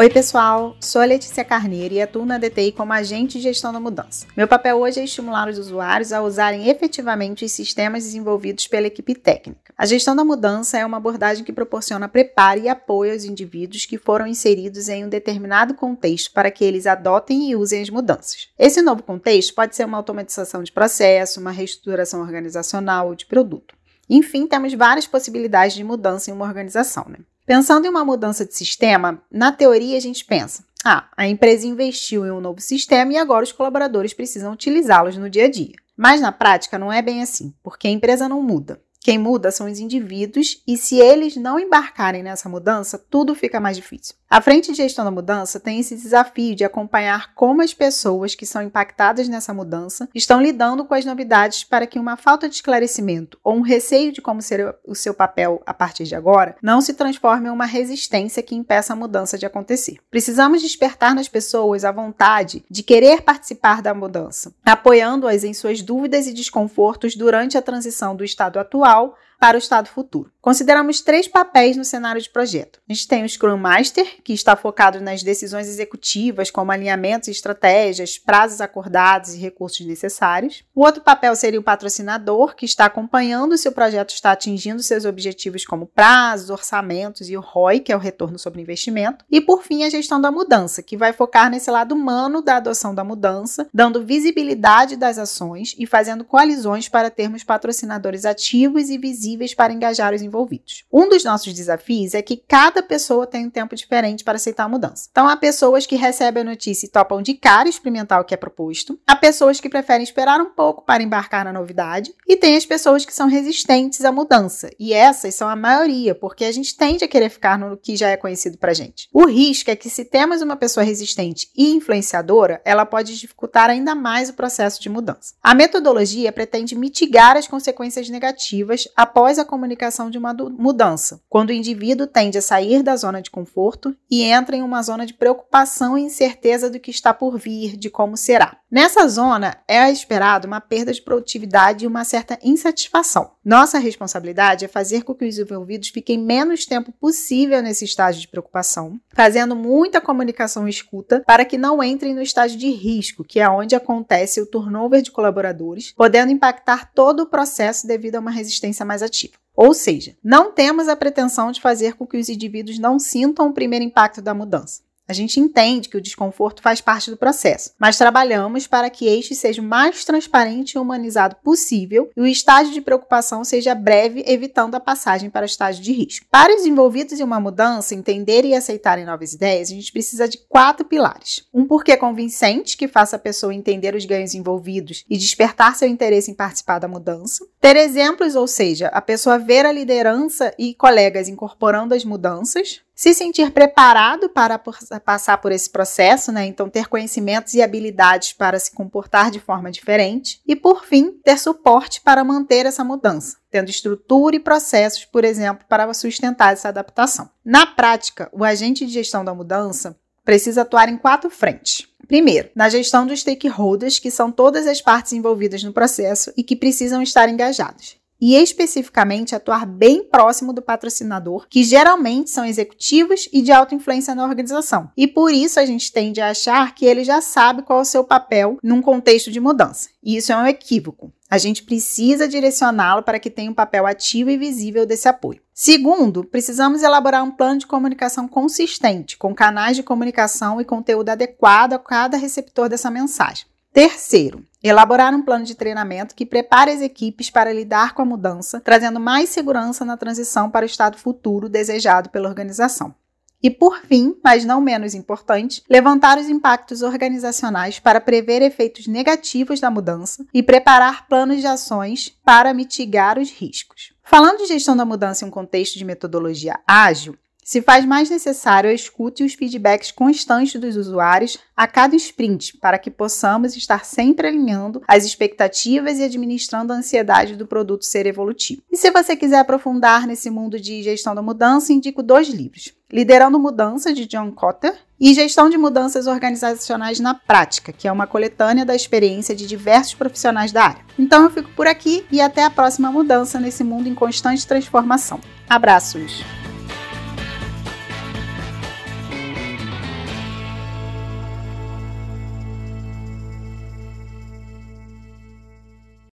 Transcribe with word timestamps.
Oi, 0.00 0.08
pessoal. 0.08 0.76
Sou 0.80 1.02
a 1.02 1.04
Letícia 1.04 1.44
Carneiro 1.44 1.92
e 1.92 2.00
atuo 2.00 2.24
na 2.24 2.38
DTI 2.38 2.70
como 2.70 2.92
agente 2.92 3.38
de 3.38 3.42
gestão 3.42 3.72
da 3.72 3.80
mudança. 3.80 4.28
Meu 4.36 4.46
papel 4.46 4.78
hoje 4.78 5.00
é 5.00 5.04
estimular 5.04 5.48
os 5.48 5.58
usuários 5.58 6.12
a 6.12 6.22
usarem 6.22 6.68
efetivamente 6.68 7.44
os 7.44 7.50
sistemas 7.50 8.04
desenvolvidos 8.04 8.68
pela 8.68 8.86
equipe 8.86 9.12
técnica. 9.16 9.74
A 9.76 9.84
gestão 9.86 10.14
da 10.14 10.24
mudança 10.24 10.78
é 10.78 10.86
uma 10.86 10.98
abordagem 10.98 11.42
que 11.42 11.52
proporciona 11.52 12.08
preparo 12.08 12.60
e 12.60 12.68
apoio 12.68 13.12
aos 13.12 13.24
indivíduos 13.24 13.86
que 13.86 13.98
foram 13.98 14.28
inseridos 14.28 14.88
em 14.88 15.04
um 15.04 15.08
determinado 15.08 15.74
contexto 15.74 16.32
para 16.32 16.52
que 16.52 16.64
eles 16.64 16.86
adotem 16.86 17.50
e 17.50 17.56
usem 17.56 17.82
as 17.82 17.90
mudanças. 17.90 18.50
Esse 18.56 18.80
novo 18.80 19.02
contexto 19.02 19.52
pode 19.52 19.74
ser 19.74 19.84
uma 19.84 19.96
automatização 19.96 20.62
de 20.62 20.70
processo, 20.70 21.40
uma 21.40 21.50
reestruturação 21.50 22.20
organizacional 22.20 23.08
ou 23.08 23.16
de 23.16 23.26
produto. 23.26 23.74
Enfim, 24.08 24.46
temos 24.46 24.72
várias 24.74 25.08
possibilidades 25.08 25.74
de 25.74 25.82
mudança 25.82 26.30
em 26.30 26.34
uma 26.34 26.46
organização. 26.46 27.04
Né? 27.08 27.18
Pensando 27.48 27.86
em 27.86 27.88
uma 27.88 28.04
mudança 28.04 28.44
de 28.44 28.54
sistema, 28.54 29.22
na 29.32 29.50
teoria 29.50 29.96
a 29.96 30.00
gente 30.00 30.22
pensa: 30.22 30.62
ah, 30.84 31.08
a 31.16 31.26
empresa 31.26 31.66
investiu 31.66 32.26
em 32.26 32.30
um 32.30 32.42
novo 32.42 32.60
sistema 32.60 33.14
e 33.14 33.16
agora 33.16 33.42
os 33.42 33.52
colaboradores 33.52 34.12
precisam 34.12 34.52
utilizá-los 34.52 35.16
no 35.16 35.30
dia 35.30 35.46
a 35.46 35.50
dia. 35.50 35.72
Mas 35.96 36.20
na 36.20 36.30
prática 36.30 36.78
não 36.78 36.92
é 36.92 37.00
bem 37.00 37.22
assim, 37.22 37.54
porque 37.62 37.88
a 37.88 37.90
empresa 37.90 38.28
não 38.28 38.42
muda. 38.42 38.78
Quem 39.00 39.16
muda 39.16 39.50
são 39.50 39.70
os 39.70 39.78
indivíduos 39.78 40.62
e 40.66 40.76
se 40.76 40.96
eles 40.96 41.36
não 41.36 41.58
embarcarem 41.58 42.22
nessa 42.22 42.48
mudança, 42.48 42.98
tudo 42.98 43.34
fica 43.34 43.60
mais 43.60 43.76
difícil. 43.76 44.14
A 44.28 44.42
frente 44.42 44.70
de 44.70 44.76
gestão 44.76 45.04
da 45.04 45.10
mudança 45.10 45.58
tem 45.58 45.80
esse 45.80 45.96
desafio 45.96 46.54
de 46.54 46.64
acompanhar 46.64 47.32
como 47.34 47.62
as 47.62 47.72
pessoas 47.72 48.34
que 48.34 48.44
são 48.44 48.60
impactadas 48.60 49.26
nessa 49.28 49.54
mudança 49.54 50.08
estão 50.14 50.42
lidando 50.42 50.84
com 50.84 50.92
as 50.92 51.04
novidades 51.04 51.64
para 51.64 51.86
que 51.86 51.98
uma 51.98 52.16
falta 52.16 52.48
de 52.48 52.56
esclarecimento 52.56 53.38
ou 53.42 53.54
um 53.54 53.62
receio 53.62 54.12
de 54.12 54.20
como 54.20 54.42
ser 54.42 54.76
o 54.84 54.94
seu 54.94 55.14
papel 55.14 55.62
a 55.64 55.72
partir 55.72 56.04
de 56.04 56.14
agora 56.14 56.56
não 56.62 56.82
se 56.82 56.92
transforme 56.92 57.48
em 57.48 57.52
uma 57.52 57.64
resistência 57.64 58.42
que 58.42 58.54
impeça 58.54 58.92
a 58.92 58.96
mudança 58.96 59.38
de 59.38 59.46
acontecer. 59.46 59.96
Precisamos 60.10 60.60
despertar 60.60 61.14
nas 61.14 61.28
pessoas 61.28 61.84
a 61.84 61.92
vontade 61.92 62.62
de 62.70 62.82
querer 62.82 63.22
participar 63.22 63.80
da 63.80 63.94
mudança, 63.94 64.52
apoiando-as 64.66 65.44
em 65.44 65.54
suas 65.54 65.80
dúvidas 65.80 66.26
e 66.26 66.34
desconfortos 66.34 67.16
durante 67.16 67.56
a 67.56 67.62
transição 67.62 68.14
do 68.14 68.24
estado 68.24 68.58
atual 68.58 68.87
pessoal 68.88 69.14
para 69.38 69.56
o 69.56 69.58
estado 69.58 69.88
futuro. 69.88 70.32
Consideramos 70.40 71.00
três 71.00 71.28
papéis 71.28 71.76
no 71.76 71.84
cenário 71.84 72.20
de 72.20 72.30
projeto. 72.30 72.80
A 72.88 72.92
gente 72.92 73.06
tem 73.06 73.22
o 73.22 73.28
Scrum 73.28 73.56
Master, 73.56 74.22
que 74.24 74.32
está 74.32 74.56
focado 74.56 75.00
nas 75.00 75.22
decisões 75.22 75.68
executivas, 75.68 76.50
como 76.50 76.72
alinhamentos 76.72 77.28
e 77.28 77.32
estratégias, 77.32 78.18
prazos 78.18 78.60
acordados 78.60 79.34
e 79.34 79.38
recursos 79.38 79.84
necessários. 79.86 80.64
O 80.74 80.82
outro 80.82 81.02
papel 81.02 81.36
seria 81.36 81.60
o 81.60 81.62
patrocinador, 81.62 82.56
que 82.56 82.64
está 82.64 82.86
acompanhando 82.86 83.58
se 83.58 83.68
o 83.68 83.72
projeto 83.72 84.10
está 84.10 84.32
atingindo 84.32 84.82
seus 84.82 85.04
objetivos 85.04 85.66
como 85.66 85.86
prazos, 85.86 86.50
orçamentos 86.50 87.28
e 87.28 87.36
o 87.36 87.40
ROI, 87.40 87.80
que 87.80 87.92
é 87.92 87.96
o 87.96 88.00
retorno 88.00 88.38
sobre 88.38 88.62
investimento. 88.62 89.24
E 89.30 89.40
por 89.40 89.62
fim, 89.62 89.84
a 89.84 89.90
gestão 89.90 90.20
da 90.20 90.32
mudança, 90.32 90.82
que 90.82 90.96
vai 90.96 91.12
focar 91.12 91.50
nesse 91.50 91.70
lado 91.70 91.94
humano 91.94 92.40
da 92.40 92.56
adoção 92.56 92.94
da 92.94 93.04
mudança, 93.04 93.68
dando 93.72 94.04
visibilidade 94.04 94.96
das 94.96 95.18
ações 95.18 95.74
e 95.78 95.86
fazendo 95.86 96.24
coalizões 96.24 96.88
para 96.88 97.10
termos 97.10 97.44
patrocinadores 97.44 98.24
ativos 98.24 98.88
e 98.88 98.96
visíveis 98.96 99.27
para 99.54 99.72
engajar 99.72 100.14
os 100.14 100.22
envolvidos. 100.22 100.84
Um 100.92 101.08
dos 101.08 101.24
nossos 101.24 101.52
desafios 101.52 102.14
é 102.14 102.22
que 102.22 102.36
cada 102.36 102.82
pessoa 102.82 103.26
tem 103.26 103.46
um 103.46 103.50
tempo 103.50 103.74
diferente 103.74 104.24
para 104.24 104.36
aceitar 104.36 104.64
a 104.64 104.68
mudança. 104.68 105.08
Então, 105.10 105.28
há 105.28 105.36
pessoas 105.36 105.86
que 105.86 105.96
recebem 105.96 106.42
a 106.42 106.46
notícia 106.46 106.86
e 106.86 106.90
topam 106.90 107.20
de 107.20 107.34
cara 107.34 107.68
experimentar 107.68 108.20
o 108.20 108.24
que 108.24 108.34
é 108.34 108.36
proposto, 108.36 108.98
há 109.06 109.16
pessoas 109.16 109.60
que 109.60 109.68
preferem 109.68 110.02
esperar 110.02 110.40
um 110.40 110.50
pouco 110.50 110.84
para 110.84 111.02
embarcar 111.02 111.44
na 111.44 111.52
novidade, 111.52 112.14
e 112.26 112.36
tem 112.36 112.56
as 112.56 112.64
pessoas 112.64 113.04
que 113.04 113.14
são 113.14 113.28
resistentes 113.28 114.04
à 114.04 114.12
mudança. 114.12 114.70
E 114.78 114.92
essas 114.92 115.34
são 115.34 115.48
a 115.48 115.56
maioria, 115.56 116.14
porque 116.14 116.44
a 116.44 116.52
gente 116.52 116.76
tende 116.76 117.04
a 117.04 117.08
querer 117.08 117.28
ficar 117.28 117.58
no 117.58 117.76
que 117.76 117.96
já 117.96 118.08
é 118.08 118.16
conhecido 118.16 118.58
para 118.58 118.74
gente. 118.74 119.08
O 119.12 119.26
risco 119.26 119.70
é 119.70 119.76
que, 119.76 119.90
se 119.90 120.04
temos 120.04 120.42
uma 120.42 120.56
pessoa 120.56 120.84
resistente 120.84 121.50
e 121.56 121.70
influenciadora, 121.70 122.60
ela 122.64 122.86
pode 122.86 123.18
dificultar 123.18 123.70
ainda 123.70 123.94
mais 123.94 124.28
o 124.28 124.34
processo 124.34 124.80
de 124.80 124.88
mudança. 124.88 125.34
A 125.42 125.54
metodologia 125.54 126.32
pretende 126.32 126.74
mitigar 126.74 127.36
as 127.36 127.46
consequências 127.46 128.08
negativas 128.08 128.88
após 128.96 129.17
a 129.26 129.44
comunicação 129.44 130.08
de 130.10 130.18
uma 130.18 130.28
uma 130.28 130.50
mudança, 130.50 131.20
quando 131.28 131.50
o 131.50 131.52
indivíduo 131.52 132.06
tende 132.06 132.38
a 132.38 132.42
sair 132.42 132.82
da 132.82 132.96
zona 132.96 133.22
de 133.22 133.30
conforto 133.30 133.96
e 134.10 134.22
entra 134.22 134.56
em 134.56 134.62
uma 134.62 134.82
zona 134.82 135.06
de 135.06 135.14
preocupação 135.14 135.96
e 135.96 136.02
incerteza 136.02 136.68
do 136.70 136.80
que 136.80 136.90
está 136.90 137.14
por 137.14 137.38
vir, 137.38 137.76
de 137.76 137.88
como 137.88 138.16
será. 138.16 138.58
Nessa 138.70 139.08
zona, 139.08 139.56
é 139.66 139.90
esperado 139.90 140.46
uma 140.46 140.60
perda 140.60 140.92
de 140.92 141.00
produtividade 141.00 141.84
e 141.84 141.88
uma 141.88 142.04
certa 142.04 142.38
insatisfação. 142.42 143.30
Nossa 143.42 143.78
responsabilidade 143.78 144.66
é 144.66 144.68
fazer 144.68 145.04
com 145.04 145.14
que 145.14 145.24
os 145.24 145.38
envolvidos 145.38 145.88
fiquem 145.88 146.18
menos 146.18 146.66
tempo 146.66 146.92
possível 146.92 147.62
nesse 147.62 147.86
estágio 147.86 148.20
de 148.20 148.28
preocupação, 148.28 149.00
fazendo 149.14 149.56
muita 149.56 150.02
comunicação 150.02 150.66
e 150.66 150.70
escuta 150.70 151.22
para 151.26 151.46
que 151.46 151.56
não 151.56 151.82
entrem 151.82 152.14
no 152.14 152.20
estágio 152.20 152.58
de 152.58 152.70
risco, 152.70 153.24
que 153.24 153.40
é 153.40 153.48
onde 153.48 153.74
acontece 153.74 154.38
o 154.42 154.46
turnover 154.46 155.00
de 155.00 155.10
colaboradores, 155.10 155.94
podendo 155.96 156.30
impactar 156.30 156.92
todo 156.92 157.20
o 157.20 157.26
processo 157.26 157.86
devido 157.86 158.16
a 158.16 158.20
uma 158.20 158.30
resistência 158.30 158.84
mais 158.84 159.02
ativa. 159.08 159.34
Ou 159.54 159.74
seja, 159.74 160.16
não 160.22 160.52
temos 160.52 160.86
a 160.86 160.94
pretensão 160.94 161.50
de 161.50 161.60
fazer 161.60 161.94
com 161.94 162.06
que 162.06 162.16
os 162.16 162.28
indivíduos 162.28 162.78
não 162.78 162.98
sintam 162.98 163.48
o 163.48 163.52
primeiro 163.52 163.84
impacto 163.84 164.22
da 164.22 164.32
mudança. 164.32 164.82
A 165.08 165.14
gente 165.14 165.40
entende 165.40 165.88
que 165.88 165.96
o 165.96 166.02
desconforto 166.02 166.60
faz 166.60 166.82
parte 166.82 167.10
do 167.10 167.16
processo, 167.16 167.72
mas 167.78 167.96
trabalhamos 167.96 168.66
para 168.66 168.90
que 168.90 169.06
este 169.06 169.34
seja 169.34 169.62
o 169.62 169.64
mais 169.64 170.04
transparente 170.04 170.72
e 170.72 170.78
humanizado 170.78 171.36
possível 171.36 172.10
e 172.14 172.20
o 172.20 172.26
estágio 172.26 172.74
de 172.74 172.82
preocupação 172.82 173.42
seja 173.42 173.74
breve, 173.74 174.22
evitando 174.26 174.74
a 174.74 174.80
passagem 174.80 175.30
para 175.30 175.44
o 175.44 175.46
estágio 175.46 175.82
de 175.82 175.92
risco. 175.92 176.26
Para 176.30 176.54
os 176.54 176.66
envolvidos 176.66 177.18
em 177.18 177.22
uma 177.22 177.40
mudança 177.40 177.94
entenderem 177.94 178.50
e 178.50 178.54
aceitarem 178.54 179.06
novas 179.06 179.32
ideias, 179.32 179.70
a 179.70 179.74
gente 179.74 179.90
precisa 179.90 180.28
de 180.28 180.36
quatro 180.46 180.84
pilares. 180.84 181.42
Um 181.54 181.64
porquê 181.64 181.96
convincente, 181.96 182.76
que 182.76 182.86
faça 182.86 183.16
a 183.16 183.18
pessoa 183.18 183.54
entender 183.54 183.94
os 183.94 184.04
ganhos 184.04 184.34
envolvidos 184.34 185.06
e 185.08 185.16
despertar 185.16 185.74
seu 185.74 185.88
interesse 185.88 186.30
em 186.30 186.34
participar 186.34 186.78
da 186.78 186.86
mudança. 186.86 187.46
Ter 187.58 187.76
exemplos, 187.76 188.34
ou 188.34 188.46
seja, 188.46 188.88
a 188.88 189.00
pessoa 189.00 189.38
ver 189.38 189.64
a 189.64 189.72
liderança 189.72 190.52
e 190.58 190.74
colegas 190.74 191.28
incorporando 191.28 191.94
as 191.94 192.04
mudanças 192.04 192.82
se 192.98 193.14
sentir 193.14 193.52
preparado 193.52 194.28
para 194.28 194.58
passar 194.58 195.38
por 195.38 195.52
esse 195.52 195.70
processo, 195.70 196.32
né? 196.32 196.46
Então, 196.46 196.68
ter 196.68 196.88
conhecimentos 196.88 197.54
e 197.54 197.62
habilidades 197.62 198.32
para 198.32 198.58
se 198.58 198.72
comportar 198.72 199.30
de 199.30 199.38
forma 199.38 199.70
diferente. 199.70 200.42
E, 200.44 200.56
por 200.56 200.84
fim, 200.84 201.12
ter 201.22 201.38
suporte 201.38 202.00
para 202.00 202.24
manter 202.24 202.66
essa 202.66 202.82
mudança, 202.82 203.36
tendo 203.52 203.70
estrutura 203.70 204.34
e 204.34 204.40
processos, 204.40 205.04
por 205.04 205.24
exemplo, 205.24 205.64
para 205.68 205.94
sustentar 205.94 206.52
essa 206.52 206.70
adaptação. 206.70 207.30
Na 207.44 207.66
prática, 207.66 208.28
o 208.32 208.42
agente 208.42 208.84
de 208.84 208.92
gestão 208.92 209.24
da 209.24 209.32
mudança 209.32 209.96
precisa 210.24 210.62
atuar 210.62 210.88
em 210.88 210.98
quatro 210.98 211.30
frentes. 211.30 211.86
Primeiro, 212.08 212.50
na 212.52 212.68
gestão 212.68 213.06
dos 213.06 213.20
stakeholders, 213.20 214.00
que 214.00 214.10
são 214.10 214.32
todas 214.32 214.66
as 214.66 214.82
partes 214.82 215.12
envolvidas 215.12 215.62
no 215.62 215.72
processo 215.72 216.32
e 216.36 216.42
que 216.42 216.56
precisam 216.56 217.00
estar 217.00 217.28
engajadas 217.28 217.97
e 218.20 218.34
especificamente 218.34 219.34
atuar 219.34 219.66
bem 219.66 220.04
próximo 220.04 220.52
do 220.52 220.62
patrocinador, 220.62 221.46
que 221.48 221.62
geralmente 221.62 222.30
são 222.30 222.44
executivos 222.44 223.28
e 223.32 223.42
de 223.42 223.52
alta 223.52 223.74
influência 223.74 224.14
na 224.14 224.24
organização. 224.24 224.90
E 224.96 225.06
por 225.06 225.32
isso 225.32 225.60
a 225.60 225.66
gente 225.66 225.92
tende 225.92 226.20
a 226.20 226.30
achar 226.30 226.74
que 226.74 226.84
ele 226.84 227.04
já 227.04 227.20
sabe 227.20 227.62
qual 227.62 227.80
é 227.80 227.82
o 227.82 227.84
seu 227.84 228.04
papel 228.04 228.58
num 228.62 228.82
contexto 228.82 229.30
de 229.30 229.40
mudança. 229.40 229.88
E 230.02 230.16
isso 230.16 230.32
é 230.32 230.36
um 230.36 230.46
equívoco. 230.46 231.12
A 231.30 231.36
gente 231.36 231.62
precisa 231.62 232.26
direcioná-lo 232.26 233.02
para 233.02 233.18
que 233.18 233.28
tenha 233.28 233.50
um 233.50 233.54
papel 233.54 233.86
ativo 233.86 234.30
e 234.30 234.38
visível 234.38 234.86
desse 234.86 235.08
apoio. 235.08 235.42
Segundo, 235.52 236.24
precisamos 236.24 236.82
elaborar 236.82 237.22
um 237.22 237.30
plano 237.30 237.58
de 237.58 237.66
comunicação 237.66 238.26
consistente, 238.26 239.18
com 239.18 239.34
canais 239.34 239.76
de 239.76 239.82
comunicação 239.82 240.60
e 240.60 240.64
conteúdo 240.64 241.10
adequado 241.10 241.74
a 241.74 241.78
cada 241.78 242.16
receptor 242.16 242.68
dessa 242.68 242.90
mensagem. 242.90 243.44
Terceiro, 243.72 244.44
elaborar 244.62 245.14
um 245.14 245.22
plano 245.22 245.44
de 245.44 245.54
treinamento 245.54 246.14
que 246.14 246.26
prepare 246.26 246.70
as 246.70 246.80
equipes 246.80 247.30
para 247.30 247.52
lidar 247.52 247.94
com 247.94 248.02
a 248.02 248.06
mudança, 248.06 248.60
trazendo 248.60 248.98
mais 248.98 249.28
segurança 249.28 249.84
na 249.84 249.96
transição 249.96 250.50
para 250.50 250.64
o 250.64 250.66
estado 250.66 250.98
futuro 250.98 251.48
desejado 251.48 252.10
pela 252.10 252.28
organização. 252.28 252.94
E 253.40 253.50
por 253.50 253.80
fim, 253.82 254.16
mas 254.22 254.44
não 254.44 254.60
menos 254.60 254.94
importante, 254.94 255.62
levantar 255.70 256.18
os 256.18 256.28
impactos 256.28 256.82
organizacionais 256.82 257.78
para 257.78 258.00
prever 258.00 258.42
efeitos 258.42 258.88
negativos 258.88 259.60
da 259.60 259.70
mudança 259.70 260.26
e 260.34 260.42
preparar 260.42 261.06
planos 261.06 261.40
de 261.40 261.46
ações 261.46 262.12
para 262.24 262.52
mitigar 262.52 263.16
os 263.16 263.30
riscos. 263.30 263.92
Falando 264.02 264.38
de 264.38 264.46
gestão 264.46 264.76
da 264.76 264.84
mudança 264.84 265.24
em 265.24 265.28
um 265.28 265.30
contexto 265.30 265.78
de 265.78 265.84
metodologia 265.84 266.58
ágil, 266.66 267.16
se 267.48 267.62
faz 267.62 267.86
mais 267.86 268.10
necessário 268.10 268.70
escute 268.70 269.24
os 269.24 269.32
feedbacks 269.32 269.90
constantes 269.90 270.60
dos 270.60 270.76
usuários 270.76 271.38
a 271.56 271.66
cada 271.66 271.96
sprint, 271.96 272.58
para 272.58 272.78
que 272.78 272.90
possamos 272.90 273.56
estar 273.56 273.86
sempre 273.86 274.28
alinhando 274.28 274.82
as 274.86 275.06
expectativas 275.06 275.98
e 275.98 276.02
administrando 276.02 276.74
a 276.74 276.76
ansiedade 276.76 277.36
do 277.36 277.46
produto 277.46 277.86
ser 277.86 278.04
evolutivo. 278.04 278.60
E 278.70 278.76
se 278.76 278.90
você 278.90 279.16
quiser 279.16 279.38
aprofundar 279.38 280.06
nesse 280.06 280.28
mundo 280.28 280.60
de 280.60 280.82
gestão 280.82 281.14
da 281.14 281.22
mudança, 281.22 281.72
indico 281.72 282.02
dois 282.02 282.28
livros. 282.28 282.74
Liderando 282.92 283.38
Mudança, 283.38 283.94
de 283.94 284.04
John 284.04 284.30
Cotter, 284.30 284.74
e 285.00 285.14
Gestão 285.14 285.48
de 285.48 285.56
Mudanças 285.56 286.06
Organizacionais 286.06 287.00
na 287.00 287.14
Prática, 287.14 287.72
que 287.72 287.88
é 287.88 287.92
uma 287.92 288.06
coletânea 288.06 288.66
da 288.66 288.74
experiência 288.74 289.34
de 289.34 289.46
diversos 289.46 289.94
profissionais 289.94 290.52
da 290.52 290.64
área. 290.64 290.84
Então 290.98 291.22
eu 291.24 291.30
fico 291.30 291.48
por 291.56 291.66
aqui 291.66 292.04
e 292.12 292.20
até 292.20 292.44
a 292.44 292.50
próxima 292.50 292.92
mudança 292.92 293.40
nesse 293.40 293.64
mundo 293.64 293.88
em 293.88 293.94
constante 293.94 294.46
transformação. 294.46 295.18
Abraços! 295.48 296.22